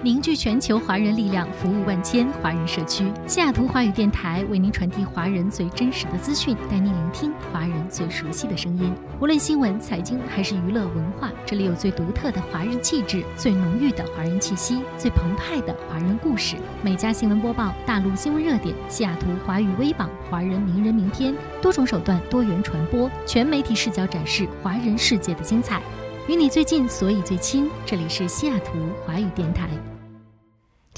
[0.00, 3.10] 凝聚全球华人力量，服务万千华人社区。
[3.26, 8.94] 西雅图华语电台为您传递华人最真实的资讯，带您聆听华人最熟悉的声音。
[9.20, 16.54] 无论新闻、财经还是娱乐文化，这里有最独特的华人气质，最浓郁的华人气息，最澎湃的华人故事。
[16.80, 25.82] 每家新闻播报，大陆新闻热点，西雅图华语微榜，华人名人名篇，多种手段，多元传播，全媒体视角展示华人世界的精彩。
[26.28, 27.68] 与你最近，所以最亲。
[27.84, 28.74] 这里是西雅图
[29.04, 29.66] 华语电台。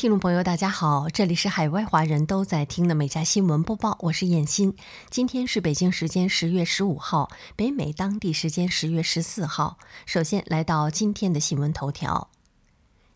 [0.01, 4.75] 听众朋友，大家好，这里是海外华人都在听的每家新闻播报，我是燕欣。
[5.11, 9.77] 今天是北京时间十月十五号，北美当地时间十月十四号。
[10.07, 12.31] 首先来到今天的新闻头条：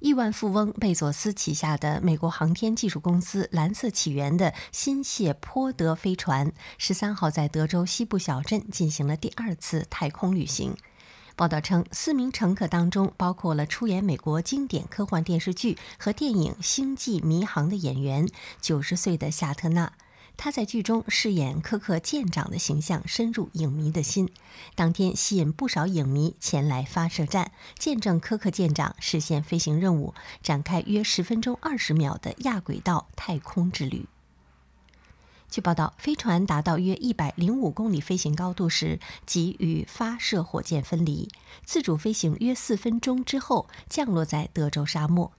[0.00, 10.76] 亿万富翁贝佐斯旗下的美国航天技术公司蓝色起源的新谢泼德飞船，十三号在德州西部小镇进行了第二次太空旅行。
[11.36, 18.28] 报道称，四名乘客当中包括了出演美国经典科幻电视剧和电影《星际迷航》的演员，
[18.60, 19.92] 九十岁的夏特纳。
[20.36, 24.28] 他在剧中饰演柯克舰长的形象深入影迷的心，
[24.76, 34.06] 当天吸引不少影迷前来发射站，见证柯克舰长实现飞行任务，展开约十分钟二十秒的亚轨道太空之旅。
[35.54, 41.28] 据报道，飞船达到约一百零五公里飞行高度时，即与发射火箭分离，
[41.64, 45.30] 自主飞行约四分钟之后降落在德州沙漠。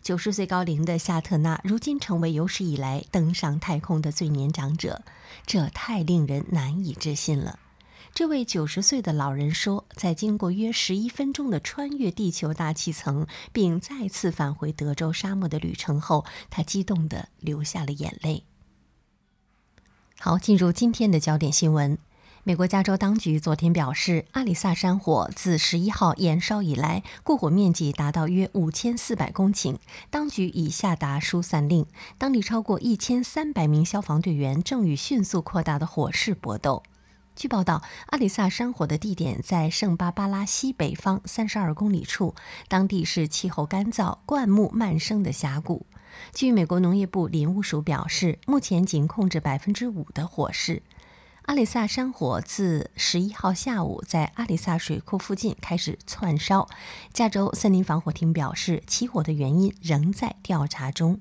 [0.00, 5.02] 九十岁高龄的夏特纳如今成为有史以来登上太空的最年长者，
[5.44, 7.58] 这太令人难以置信了。
[8.14, 18.44] 这位九十岁的老人说，在经过约十一分钟的穿越地球大气层，并再次返回德州沙漠的旅程后，他激动地流下了眼泪。
[20.20, 21.98] 好，进入今天的焦点新闻。
[22.44, 29.76] 美国加州当局昨天表示，阿里萨山火自十一号燃烧以来，过火面积达到约五千四百公顷，
[30.10, 31.86] 当局已下达疏散令。
[32.16, 36.82] 当地超过一千三百名消防队员正与迅速扩大的火势搏斗。
[37.34, 42.34] 据报道，阿里萨山火的地点在圣巴巴拉西北方三十二公里处，
[42.68, 45.86] 当地是气候干燥、灌木漫生的峡谷。
[46.32, 50.82] 据美国农业部林务署表示，目前仅控制百分之五的火势。
[51.42, 56.66] 阿里萨山火自十一号下午在阿里萨水库附近开始窜烧。
[57.12, 61.20] 加州森林防火厅表示，起火的原因仍在调查中。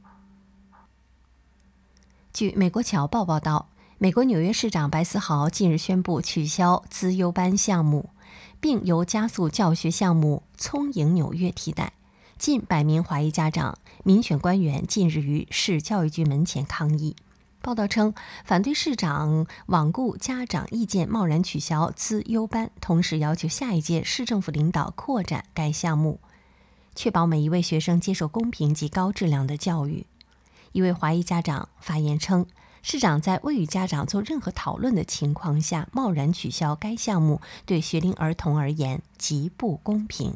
[2.31, 3.67] 据美国侨报报道，
[3.97, 8.09] 美国纽约市长白思豪近日宣布取消资优班项目，
[8.61, 11.91] 并由加速教学项目“聪颖纽约”替代。
[12.37, 17.15] 近百名华裔家长、民选官员近日于市教育局门前抗议。
[17.61, 18.13] 报道称，
[18.43, 26.19] 反对市长罔顾家长意见，贸然取消资优班，同时要求下一届市政府领导扩展该项目，
[26.93, 30.05] 确保每一位学生接受公平及高质量的教育。
[30.73, 32.45] 一位华裔家长发言称，
[32.81, 40.35] 市长在未与家长做任何讨论的情况下贸然取消该项目，对学龄儿童而言极不公平。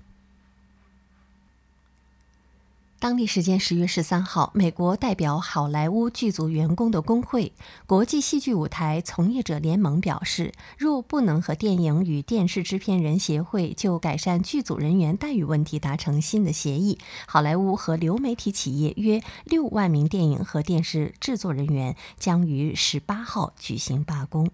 [2.99, 7.53] 当地时间十月十三号，美国代表好莱坞剧组员工的工会——
[7.85, 16.97] 国际戏剧舞台从业者联盟表示，若不能和电影与电视制片人协会就改善剧组人员待遇问题达成新的协议，
[17.27, 24.49] 好莱坞和流媒体企业约六万名电影和电视制作人员将于十八号举行罢工。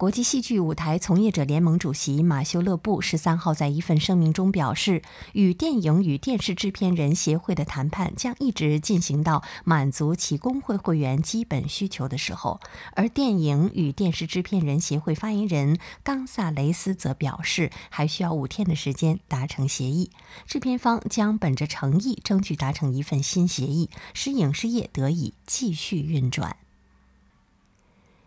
[0.00, 5.02] 国际戏剧舞台从业者联盟主席马修·勒布十三号在一份声明中表示，
[5.34, 12.60] 与电影与电视制片人协会的谈判将一直进行到满足其工会会员基本需求的时候。
[12.94, 20.10] 而电影与电视制片人协会发言人冈萨雷斯则表示，还需要五天的时间达成协议。
[20.46, 26.56] 制片方将本着诚意，争取达成一份新协议，使影视业得以继续运转。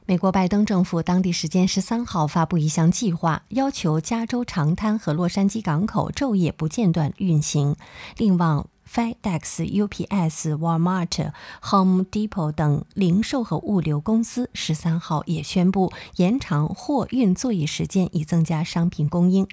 [0.06, 7.78] 美国拜登政府当地时间十三号发布一项计划，要求加州长滩和洛杉矶港口昼夜不间断运行。
[8.18, 11.32] 另外，FedEx、UPS、Walmart、
[11.72, 19.48] Home Depot 等零售和物流公司十三号也宣布延长货运作业时间，以增加商品供应。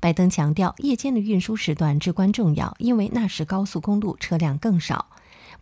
[0.00, 5.06] 拜登强调，夜间的运输时段至关重要，因为那时高速公路车辆更少。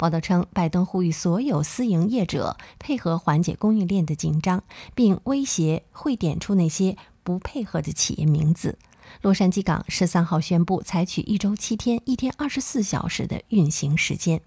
[0.01, 4.65] 报道称，拜登呼吁所有私营业者配合缓解供应链的紧张，
[4.95, 8.79] 并威胁会点出那些不配合的企业名字。
[9.21, 14.41] 洛杉矶港十三号宣布采取一周七天、一天二十四小时的运行时间。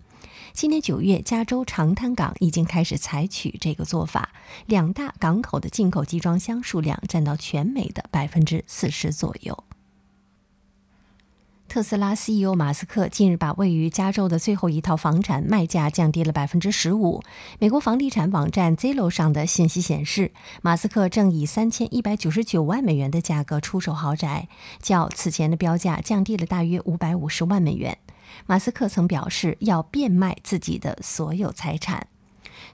[0.54, 4.34] 今年九月，加州长滩港已经开始采取这个做法，
[4.66, 9.64] 两大港口的进口集装箱数量占到全美的百分之四十左右。
[11.74, 17.24] 特斯拉 CEO 马斯克近日把位于加州的最后一套房产卖价降低了百分之十五。
[17.58, 20.32] 美国房地产网站 Zillow 上的信息显示，
[20.62, 24.48] 马斯克正以三千一百九十九万美元的价格出售豪宅，
[24.84, 27.98] 较此前的标价降低了大约五百五十万美元。
[28.46, 32.06] 马斯克曾表示要变卖自己的所有财产。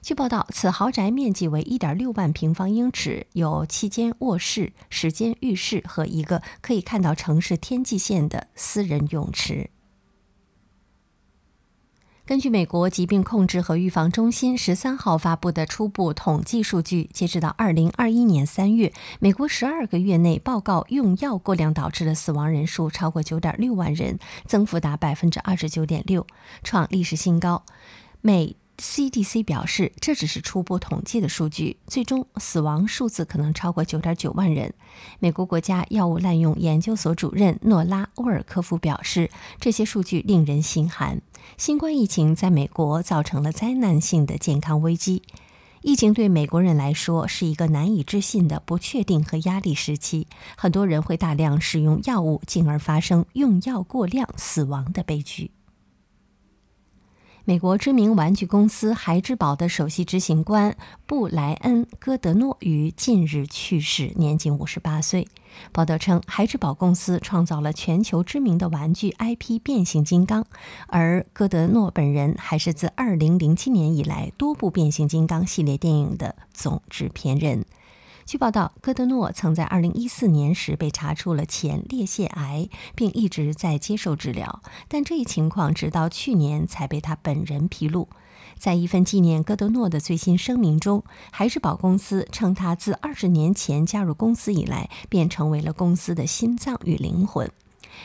[0.02, 9.70] 据报道，此豪宅面积为1.6万平方英尺，有七间卧室、十间浴室和一个可以看到城市天际线的私人泳池。
[12.26, 26.24] 根据美国疾病控制和预防中心十三号发布的初步统计数据，截止到2021年3月，美国12个月内报告用药过量导致的死亡人数超过9.6万人，增幅达29.6%，
[26.62, 27.64] 创历史新高。
[28.20, 34.72] 美 CDC 表示，这只是初步统计的数据，最终死亡数字可能超过9.9万人。
[35.18, 39.30] 美国国家药物滥用研究所主任诺拉·沃尔科夫表示，
[39.60, 41.20] 这些数据令人心寒。
[41.58, 45.22] 新冠疫情在美国造成了灾难性的健康危机。
[45.82, 55.50] 疫情对美国人来说是一个难以置信的不确定和压力时期，很多人会大量使用药物，进而发生用药过量死亡的悲剧。
[57.46, 60.76] 美国知名玩具公司孩之宝的首席执行官
[61.06, 65.26] 布莱恩·戈德诺于近日去世，年仅五十八岁。
[65.72, 70.42] 报道称，孩之宝公司创造了全球知名的玩具 IP《变形金刚》，
[70.86, 77.64] 而戈德诺本人还是自二零零七年以来多部变形金刚系列电影的总制片人。
[78.30, 88.08] 据报道，戈德诺曾在2014年时被查出了前列腺癌，并一直在接受治疗，但这一情况直到去年才被他本人披露。
[88.56, 97.50] 在一份纪念戈德诺的最新声明中，海之宝公司称他自20年前加入公司以来，便成为了公司的心脏与灵魂。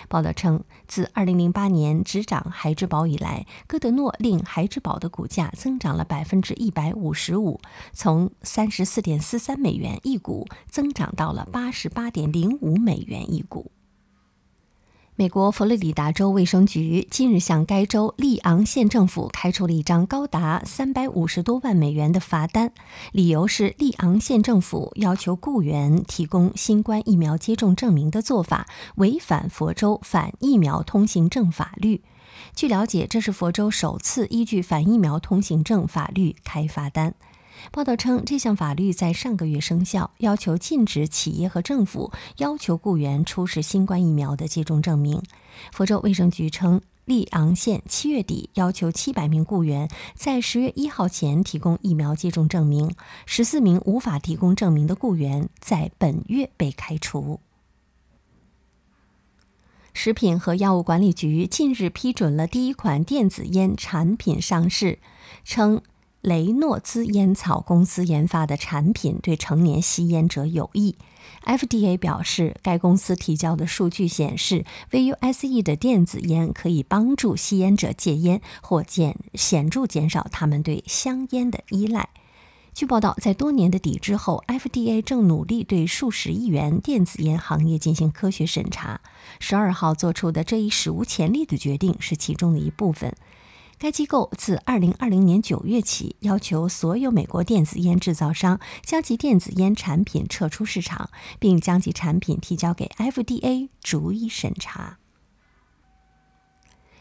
[0.08, 7.60] 报道称，自2008年执掌孩之宝以来，戈德诺令孩之宝的股价增长了百分之一百五十五，
[7.94, 13.72] 从三十四点四三美元一股增长到了八十八点零五美元一股。
[15.18, 22.74] 美国佛罗里达州卫生局近日向该州利昂县政府开出了一张高达三百五十多万美元的罚单，
[23.14, 32.04] 理由是利昂县政府要求雇员提供新冠疫苗接种证明的做法违反佛州反疫苗通行证法律。
[32.54, 37.16] 据了解，这是佛州首次依据反疫苗通行证法律开罚单。
[37.72, 45.22] 报道称，这项法律在上个月生效，要求禁止企业和政府要求雇员出示新冠疫苗的接种证明。
[45.72, 52.96] 佛州卫生局称，利昂县七月底要求七百名雇员在十月一号前提供疫苗接种证明，
[53.26, 57.40] 十四名无法提供证明的雇员在本月被开除。
[59.94, 65.00] 食品和药物管理局近日批准了第一款电子烟产品上市，
[65.44, 65.82] 称。
[66.26, 70.96] 雷诺兹烟草公司研发的产品对成年吸烟者有益。
[71.44, 82.10] FDA 表示，该公司提交的数据显示，VUSE 的电子烟可以帮助吸烟者戒烟或减显著减少他们对香烟的依赖。
[82.74, 89.00] 据报道，在多年的抵制后，FDA 正努力对数十亿元电子烟行业进行科学审查。
[89.40, 93.16] 十二号做出的这一史无前例的决定是其中的一部分。
[93.78, 104.98] 该机构自2020年9月起要求所有美国电子烟制造商将其电子烟产品撤出市场，并将其产品提交给 FDA 逐一审查。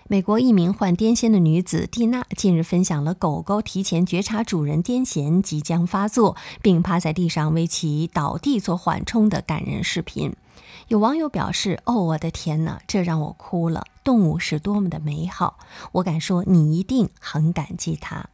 [0.06, 10.34] 美国一名患癫痫的女子蒂娜近日分享了狗狗提前觉察主人癫痫即将发作，并趴在地上为其倒地做缓冲的感人视频。
[10.88, 13.84] 有网友表示：“哦，我的天哪，这让我哭了。
[14.02, 15.58] 动物是多么的美好，
[15.92, 18.26] 我敢说你一定很感激它。”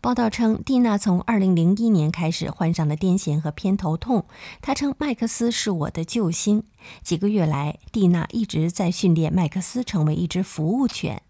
[0.00, 4.26] 报道称，蒂娜从2001年开始患上了癫痫和偏头痛。
[4.60, 6.64] 她称：“麦克斯是我的救星。”
[7.02, 11.22] 几个月来，蒂娜一直在训练麦克斯成为一只服务犬。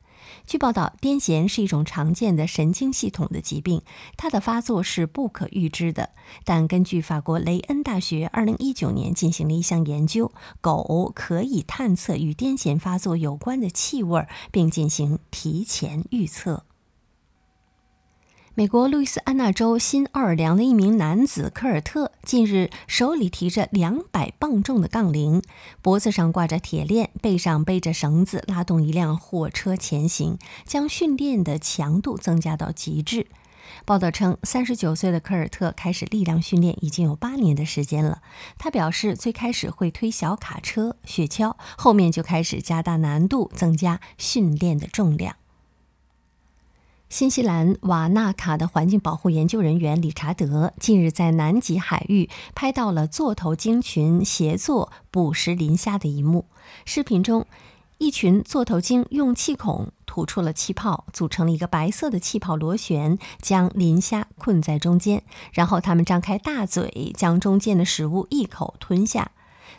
[0.46, 3.82] 据报道，癫痫是一种常见的神经系统的疾病，
[4.16, 6.10] 它的发作是不可预知的。
[6.44, 16.64] 但根据法国雷恩大学2019年进行的一项研究，狗可以探测与癫痫发作有关的气味，并进行提前预测。
[18.56, 25.42] 美国路易斯安那州新奥尔良的一名男子科尔特近日手里提着两百磅重的杠铃，
[25.82, 33.26] 脖子上挂着铁链，背上背着绳子，拉动一辆货车前行，将训练的强度增加到极致。
[33.84, 38.22] 报道称，三十九岁的科尔特开始力量训练已经有八年的时间了。
[38.56, 45.34] 他表示，最开始会推小卡车、雪橇，后面就开始加大难度，增加训练的重量。
[47.14, 56.46] 新西兰瓦纳卡的环境保护研究人员理查德近日在南极海域拍到了座头鲸群协作捕食磷虾的一幕。
[56.84, 57.46] 视频中，
[57.98, 65.22] 一群座头鲸用气孔吐出了气泡，组成了一个白色的气泡螺旋，将磷虾困在中间。
[65.52, 69.30] 然后，它们张开大嘴，将中间的食物一口吞下。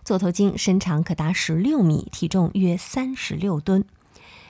[0.06, 3.84] 座头鲸身长可达十六米，体重约三十六吨。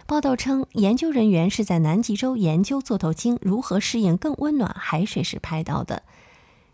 [0.07, 6.03] 报道称，研究人员是在南极洲研究座头鲸如何适应更温暖海水时拍到的。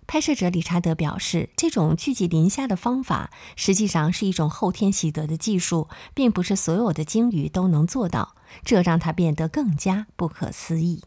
[0.05, 8.35] 拍摄者理查德表示，这种聚集磷虾的方法实际上是一种后天习得的技术，并不是所有的鲸鱼都能做到，
[8.65, 11.01] 这让它变得更加不可思议。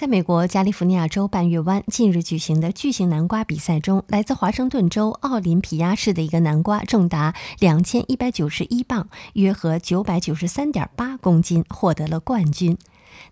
[0.00, 12.78] 在美国加利福尼亚州半月湾近日举行的巨型南瓜比赛中，来自华盛顿州奥林匹亚市的一个南瓜重达两千一百九十一磅，约合九百九十三点八公斤，获得了冠军。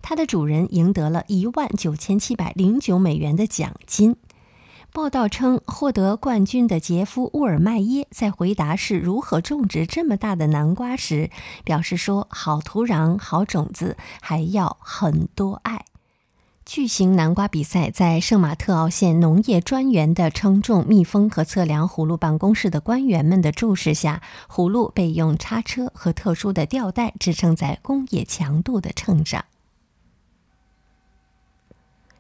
[0.03, 4.17] 它的主人赢得了一万九千七百零九美元的奖金。
[4.93, 11.31] 报道称，获得冠军的杰夫·沃尔麦耶在回答是如何种植这么大的南瓜时，
[11.65, 15.87] 表示说：“好土壤、好种子，还要很多爱。”
[16.69, 24.21] 巨型南瓜比赛在圣马特奥县农业专员的称重、密封和测量葫芦办公室的官员们的注视下，
[24.51, 29.47] 葫芦被用叉车和特殊的吊带支撑在工业强度的秤上。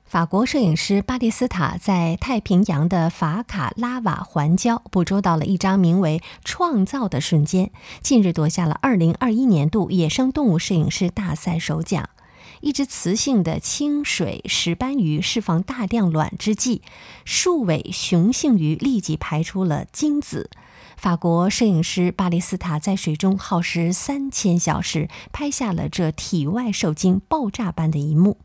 [0.06, 12.08] 法国摄影师巴蒂斯塔在太平洋的法卡拉瓦环礁捕捉到了一张名为“创造”的瞬间，近日夺下了2021年度野生动物摄影师大赛首奖。
[12.60, 16.80] 一只雌性的清水石斑鱼释放大量卵之际，
[17.24, 20.50] 数尾雄性鱼立即排出了精子。
[20.96, 28.36] 法国摄影师巴利斯塔在水中耗时三千小时，拍下了这体外受精爆炸般的一幕。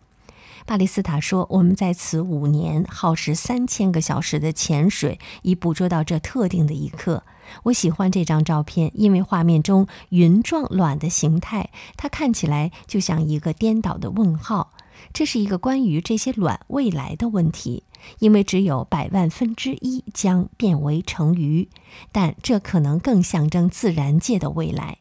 [0.65, 7.23] 巴利斯塔说：“我们在此五年耗时三千个小时的潜水，以捕捉到这特定的一刻。
[7.63, 14.71] 我喜欢这张照片，因为画面中云状卵的形态，它看起来就像一个颠倒的问号。
[15.11, 17.83] 这是一个关于这些卵未来的问题，
[18.19, 21.67] 因为只有百万分之一将变为成鱼，
[22.11, 24.99] 但这可能更象征自然界的未来。”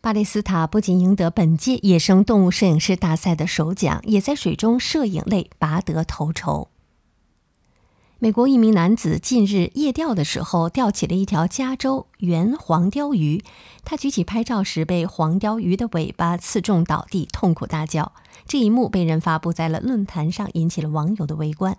[0.00, 6.68] 巴利斯塔不仅赢得本届野生动物摄影师大赛的首奖，也在水中摄影类拔得头筹。
[8.20, 13.42] 美国一名男子近日夜钓的时候，钓起了一条加州圆黄鲷鱼。
[13.84, 18.12] 他举起拍照时，被黄鲷鱼的尾巴刺中倒地，痛苦大叫。
[18.46, 21.76] 这一幕被人发布在了论坛上，引起了网友的围观。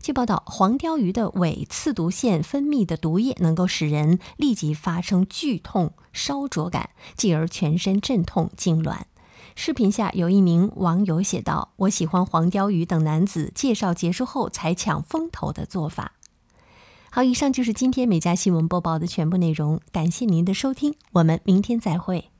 [0.00, 9.00] 据报道，黄鲷鱼的尾刺毒腺分泌的毒液能够使人立即发生剧痛、烧灼感，继而全身阵痛、痉挛。
[9.54, 16.12] 视频下有一名网友写道：“我喜欢黄鲷鱼等男子介绍结束后才抢风头的做法。”
[17.10, 22.30] 好，以上就是今天美家新闻播报的全部内容，感谢您的收听，我们明天再会。